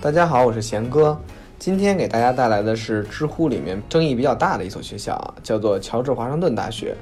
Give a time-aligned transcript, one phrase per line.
[0.00, 1.18] 大家好，我是贤哥。
[1.58, 6.94] 今天给大家带来的是知乎里面争议比较大的一所学校啊，叫做乔治华盛顿大学。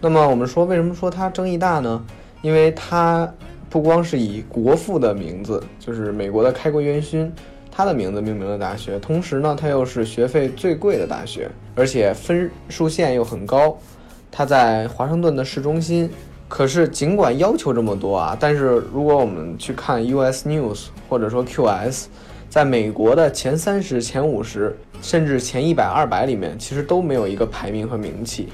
[0.00, 2.02] 那么我们说，为什么说它争议大呢？
[2.40, 3.30] 因为它
[3.68, 7.30] 不光是以国父的名字，就是美国的开国元勋，
[7.70, 13.76] 他的名字命名的大学，同时呢，它又是学费最贵的大学，而且分数线又很高。
[14.30, 16.08] 它在华盛顿的市中心。
[16.48, 22.06] 可是尽管要求这么多啊，但是如果我们去看 US News 或者说 QS。
[22.58, 28.48] 在美国的前三十、前五十，甚至前一百、二百里面，其实都没有一个排名和名气，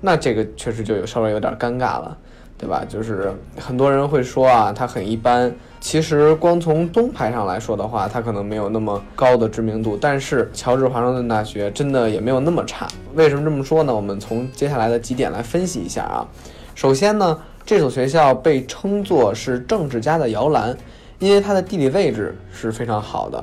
[0.00, 2.16] 那这个确实就有稍微有点尴尬了，
[2.56, 2.82] 对吧？
[2.88, 3.30] 就是
[3.60, 5.54] 很多人会说啊，它很一般。
[5.78, 12.88] 其实光从东排上来说的话，它可能没有那么高的知名度，但是乔治华盛顿大学真的也没有那么差。
[13.14, 13.94] 为什么这么说呢？
[13.94, 16.26] 我们从接下来的几点来分析一下啊。
[16.74, 20.74] 首先呢，这所学校被称作是政治家的摇篮。
[21.18, 23.42] 因为它的地理位置是非常好的，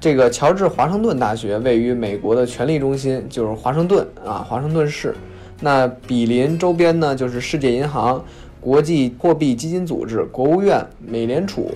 [0.00, 5.14] 这个乔治华盛顿大学位于美国的权力中心，就是华盛顿啊，华盛顿市。
[5.60, 8.24] 那比邻周边呢，就是世界银行、
[8.60, 11.70] 国际货币基金组织、国务院、美联储。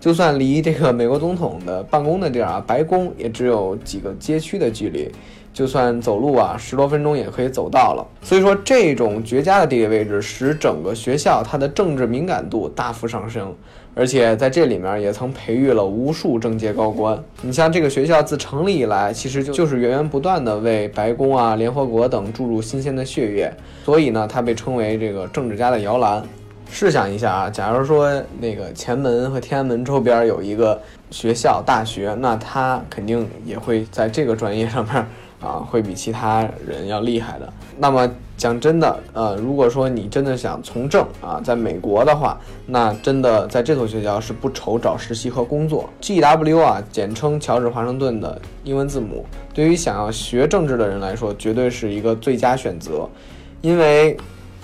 [0.00, 5.10] 就算离这个美国总统的办公的地儿啊，白宫也只有几个街区的距离。
[5.54, 8.04] 就算走路啊，十多分钟也可以走到了。
[8.20, 13.54] 所以说，这种绝佳的地理位置使整个学校它的政治敏感度大幅上升，
[13.94, 17.16] 而且在这里面也曾培育了无数政界高官。
[17.40, 26.20] 你像这个学校自成立以来，其实就就是源源不断的为白宫啊、联合国等注入新鲜的血液，所以呢，它被称为这个政治家的摇篮。
[26.68, 28.10] 试想一下啊，假如说
[28.40, 30.80] 那个前门和天安门周边有一个
[31.12, 35.06] 学校大学，那它肯定也会在这个专业上面。
[35.44, 37.52] 啊，会比其他人要厉害的。
[37.76, 45.88] 那么讲真的，呃，如果说你真的想从政啊，在美国的话，那真的在这所学校是不愁找实习和工作。
[46.00, 53.08] G W 啊，简称乔治华盛顿的英文字母，对于想要学政治的人来说，绝对是一个最佳选择。
[53.60, 54.16] 因为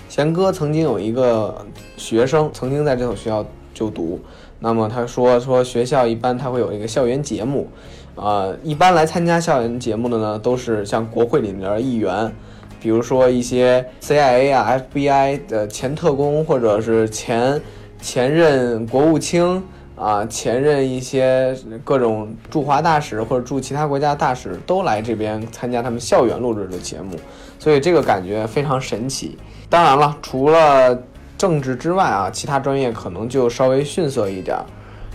[0.09, 1.65] 贤哥曾经有一个
[1.97, 4.19] 学生曾经在这所学校就读，
[4.59, 7.67] 那么他说说学校一般他会有一个校园节目。
[8.15, 12.31] 呃，一般来参加校园节目的呢，都是像国会里面的议员，
[12.79, 17.59] 比如说一些 CIA 啊、FBI 的前特工，或者是前
[18.01, 19.63] 前任国务卿
[19.95, 27.15] 啊、前任一些各种驻华大使或者驻其他国家大使都来这边参加他们校园录制的节目，
[27.59, 29.37] 所以这个感觉非常神奇。
[29.69, 31.01] 当然了，除了
[31.37, 34.57] 政治之外啊，其他专业可能就稍微逊色一点。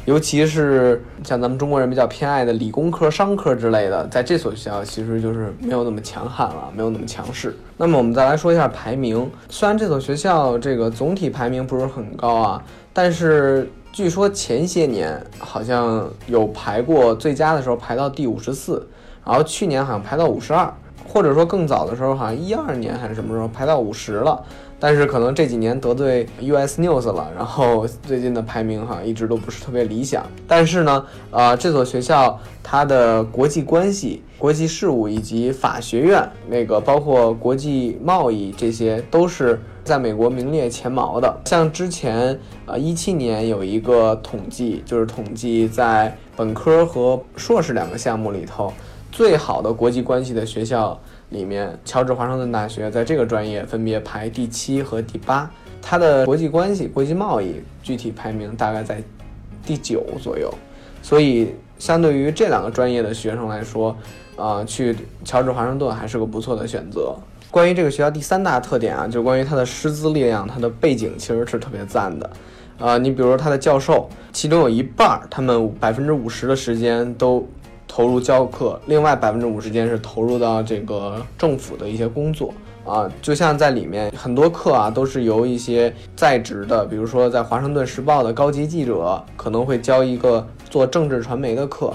[0.06, 7.55] 尤其是像咱们中国人比较偏爱的理工科、商科之类的，在这所学校其实就是没有那么强悍了，没有那么强势。
[7.77, 18.87] 那么我们再来说一下排名，虽然这所学校这个总体排名不是很高啊，但是据说前些年好像有排过最佳的时候排到第五十四，
[19.25, 20.73] 然后去年好像排到五十二，
[21.09, 24.44] 或者说更早的时候好像一二年还是什么时候排到五十了。
[24.78, 30.27] 但是可能这几年得罪 US News 了，然后最近的排名哈一直都不是特别理想。
[30.47, 41.34] 但是呢，呃，这所学校它的国际关系、国际事务以及法学院，那个包括国际贸易这些，都是在美国名列前茅的。
[41.47, 48.71] 像之前呃一七年有一个统计，就是统计在本科和硕士两个项目里头
[49.11, 50.99] 最好的国际关系的学校。
[51.31, 55.50] 里面，乔治华盛顿大学在这个专业分别排第七和第八，
[55.83, 59.03] 它的国际关系、国际贸易具体排名大概在
[59.65, 60.49] 第九左右，
[61.03, 63.97] 所以相对于这两个专业的学生来说，
[64.37, 64.94] 啊，去
[65.25, 67.17] 乔治华盛顿还是个不错的选择。
[67.50, 72.31] 关于这个学校第三大特点啊，就关于它的师资力量，它的背景其实是特别赞的，
[72.78, 77.44] 啊，你比如说它的教授，其中有一半儿，他们百分之五十的时间都。
[77.96, 82.52] 投入教课，另外百分之五十间是投入到这个政府的一些工作
[82.84, 91.90] 啊，就像在里面很多课啊，都是由一些在职的，比如说在华盛顿时报的高级记者可能会教一个做政治传媒的课，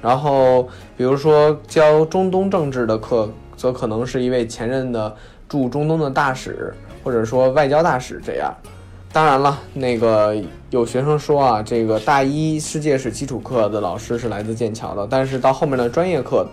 [0.00, 0.66] 然后
[0.96, 5.14] 比如说教中东政治的课，则可能是一位前任的
[5.50, 6.72] 驻中东的大使，
[7.04, 8.50] 或者说外交大使这样。
[9.12, 10.34] 当然了，那个
[10.70, 16.46] 有学生说啊，这个大一世界史基础课的老师是来自剑桥的，但是到后面的专业课，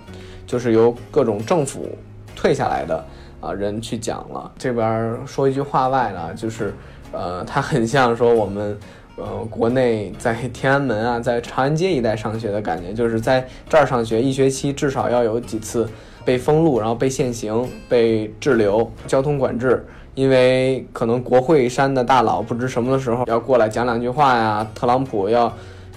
[0.45, 1.87] 就是由各种政府
[2.35, 3.05] 退下来的
[3.39, 4.51] 啊人去讲了。
[4.57, 6.73] 这边说一句话外呢，就是，
[7.13, 8.77] 呃，他很像说我们，
[9.15, 15.89] 呃，国内在天安门啊，在长安街一带上学的感觉，就是在这儿上学一学期至少要有几次
[16.25, 19.87] 被封路，然后被限行、被滞留、交通管制。
[20.15, 25.51] 因为可能国会山的大佬不知什么的时候要过来讲两句话呀，特朗普要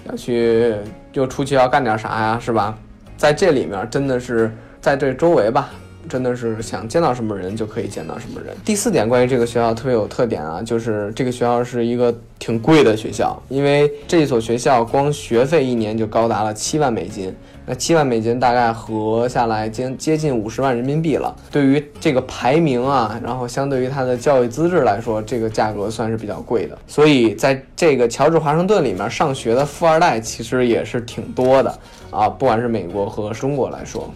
[0.09, 0.75] 要去
[1.13, 2.77] 又出去要干点啥呀，是吧？
[3.17, 4.51] 在这里面真的是
[4.81, 5.69] 在这周围吧。
[6.09, 8.55] 真的是想见到什么人就可以见到什么人。
[8.63, 17.33] 第四点，关于这个学校特别有特点啊，就是这个学校是一个挺贵的学校，因为这所学校光学费一年就高达了七万美金，
[17.65, 21.35] 那七万美金大概合下来接接近五十万人民币了。
[21.51, 26.77] 对于这个排名啊，然后相对于它的教育资质来说，这个价格算是比较贵的。
[26.87, 31.79] 所以在这个乔治华盛顿里面上学的富二代其实也是挺多的
[32.11, 34.11] 啊，不管是美国和中国来说。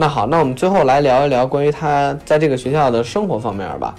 [0.00, 3.92] 那好，那我们最后来聊一聊关于他在这个学校的生活方面吧。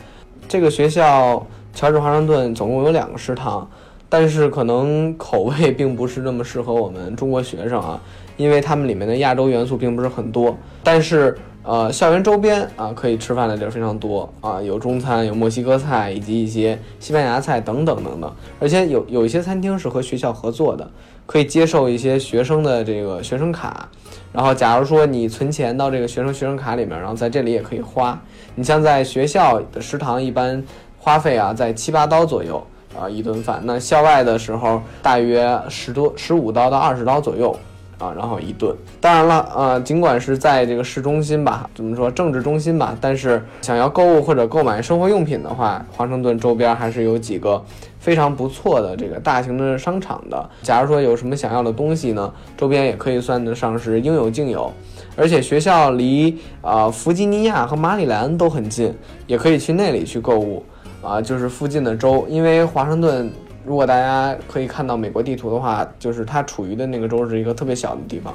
[0.47, 3.69] 这个学校乔治华盛顿总共有两个食堂，
[4.07, 7.99] 但是可能口味并不是那么适合我们中国学生啊，
[8.37, 10.57] 因为他们里面的亚洲元素并不是很多。
[10.81, 18.33] 但是呃，校园周边啊可以吃饭的地儿非常多啊，有中餐，有墨西哥菜，以及一些西班牙菜等等等等。
[18.59, 20.89] 而且有有一些餐厅是和学校合作的，
[21.25, 23.89] 可以接受一些学生的这个学生卡。
[24.31, 28.19] 然后，假如说你存钱到这个学生学生卡里面，然后在这里也可以花。
[28.55, 30.63] 你像在学校的食堂，一般
[30.97, 32.65] 花费啊在七八刀左右
[32.99, 33.59] 啊一顿饭。
[33.63, 37.55] 那校外的时候，大约十多十五刀到二十刀左右。
[37.99, 38.75] 啊，然后一顿。
[38.99, 47.61] 当然了，呃，尽管是在这个市中心吧，怎么说政治中心吧，但是想要购物或者购买生活用品的话，华盛顿周边还是有几个
[47.99, 50.49] 非常不错的这个大型的商场的。
[50.63, 54.71] 假如说有什么想要的东西呢，周边也可以算得上是应有尽有。
[55.15, 58.93] 而且学校离啊弗吉尼亚和马里兰都很近，
[59.27, 60.63] 也可以去那里去购物。
[61.01, 63.29] 啊，就是附近的州，因为华盛顿。
[63.65, 68.33] 如果大家可以看到美国地图的话，就是它处于的那个州是一个特别小的地方，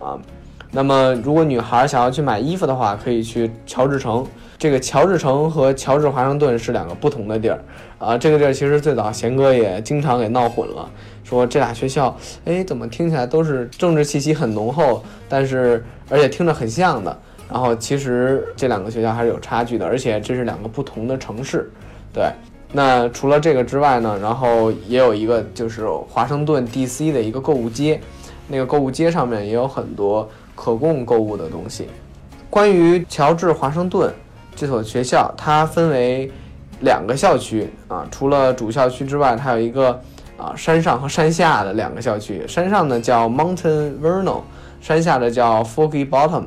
[0.00, 0.18] 啊，
[0.70, 4.26] 那么如果女孩想要去买衣服的话，可以去乔治城。
[4.58, 7.60] 这个乔治城和乔治华盛顿是两个不同的地儿，
[7.98, 10.88] 啊，这个地儿其实最早贤哥也经常给闹混了，
[11.24, 17.18] 说这俩学校，哎，怎么听起来都是政治气息很浓厚，但是而且听着很像的，
[17.50, 21.68] 然后其实这两个学校还是有差距的，而且这是两个不同的城市，
[22.12, 22.30] 对。
[22.74, 27.12] 那除了这个之外呢，然后也有一个就是华盛顿 D.C.
[27.12, 28.00] 的一个购物街，
[28.48, 31.86] 那个购物街上面也有很多可供购物的东西。
[32.48, 34.12] 关于乔治华盛顿
[34.56, 36.30] 这所学校，它分为
[36.80, 40.00] 两个校区啊，除了主校区之外，它有一个
[40.38, 44.40] 啊山上和山下的两个校区，山上呢叫 Mountain Vernon，
[44.80, 46.44] 山下的叫 Foggy Bottom。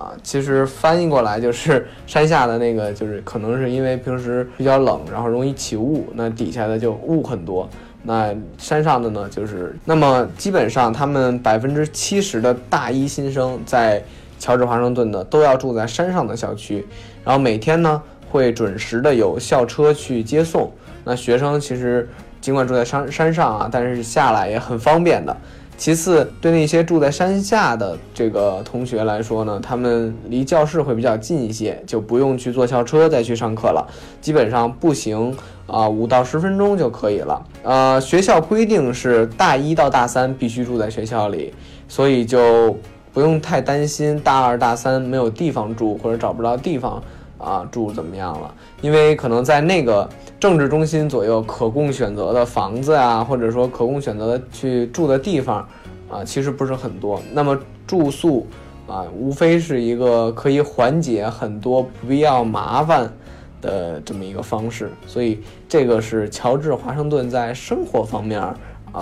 [0.00, 7.68] 啊，其实翻译过来就是山下的那个，就是可能是因为平时比较冷，然后容易起雾，那底下的就雾很多。
[8.02, 14.02] 那山上的呢，就是那么基本上他们百分之七十的大一新生在
[14.38, 16.86] 乔治华盛顿的都要住在山上的校区，
[17.22, 20.72] 然后每天呢会准时的有校车去接送。
[21.04, 22.08] 那学生其实
[22.40, 25.36] 尽管住在山山上啊，但是下来也很方便的。
[25.80, 33.88] 其次，对那些住在山下的这个同学来说呢，他们离教室会比较近一些，就不用去坐校车再去上课了，
[34.20, 35.34] 基本上步行
[35.66, 37.42] 啊五到十分钟就可以了。
[37.62, 41.54] 呃，学校规定是大一到大三必须住在学校里，
[41.88, 42.76] 所以就
[43.14, 47.02] 不用太担心大二大三没有地方住或者找不到地方
[47.40, 50.08] 啊住怎么样了，因为可能在那个。
[50.40, 55.68] 政治中心左右可供选择的房子啊，或者说可供选择的去住的地方，
[56.10, 57.20] 啊，其实不是很多。
[57.34, 58.46] 那么住宿
[58.88, 63.12] 啊，无非是一个可以缓解很多不必要麻烦
[63.60, 64.90] 的这么一个方式。
[65.06, 68.54] 所以这个是乔治华盛顿在生活方面啊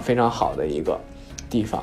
[0.03, 0.99] 非常好的一个
[1.49, 1.81] 地方。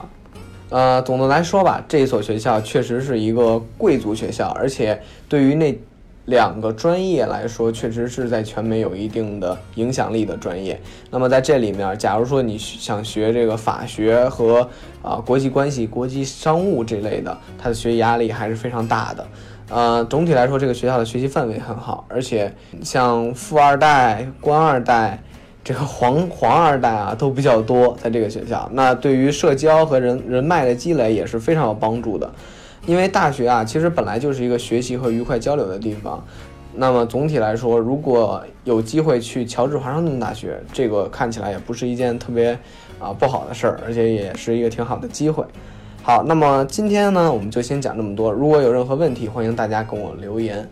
[0.70, 5.80] 呃，总的来说吧，这所学校确实是一个贵族学校，而且对于那。
[6.26, 10.80] 两个专业来说，确实是在全美有一定的影响力的专业。
[11.12, 14.68] 那么在这里面，假如说你想学这个法学和
[15.04, 19.28] 啊国际关系、国际商务这类的，它的学习压力还是非常大的。
[19.70, 22.54] 呃，总体来说，这个学校的学习氛围很好，而且
[22.84, 25.20] 像富二代、官二代、
[25.64, 28.68] 这个皇皇二代啊都比较多，在这个学校。
[28.74, 32.32] 那对于社交和人人脉的积累也是非常有帮助的。
[32.86, 36.24] 因为大学啊，其实本来就是一个学习和愉快交流的地方。
[36.78, 42.52] 那么总体来说，如果有机会去乔治华盛顿大学，这个看起来也不是一件特别
[43.00, 45.44] 啊不好的事儿，而且也是一个挺好的机会。
[46.04, 48.32] 好，那么今天呢，我们就先讲这么多。
[48.32, 50.70] 如果有任何问题，欢迎大家跟我留言。